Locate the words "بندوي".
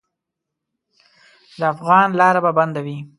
2.57-2.97